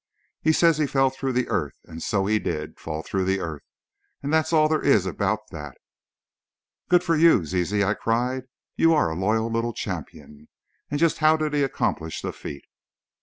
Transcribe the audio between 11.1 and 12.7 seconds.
how did he accomplish the feat?"